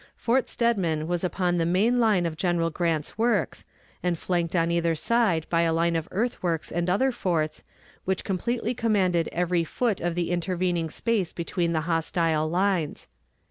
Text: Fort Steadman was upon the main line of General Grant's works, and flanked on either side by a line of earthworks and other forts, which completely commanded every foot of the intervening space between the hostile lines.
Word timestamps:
Fort 0.15 0.49
Steadman 0.49 1.05
was 1.07 1.23
upon 1.23 1.59
the 1.59 1.63
main 1.67 1.99
line 1.99 2.25
of 2.25 2.35
General 2.35 2.71
Grant's 2.71 3.19
works, 3.19 3.65
and 4.01 4.17
flanked 4.17 4.55
on 4.55 4.71
either 4.71 4.95
side 4.95 5.45
by 5.47 5.61
a 5.61 5.71
line 5.71 5.95
of 5.95 6.07
earthworks 6.09 6.71
and 6.71 6.89
other 6.89 7.11
forts, 7.11 7.63
which 8.03 8.23
completely 8.23 8.73
commanded 8.73 9.29
every 9.31 9.63
foot 9.63 10.01
of 10.01 10.15
the 10.15 10.31
intervening 10.31 10.89
space 10.89 11.33
between 11.33 11.73
the 11.73 11.81
hostile 11.81 12.49
lines. 12.49 13.09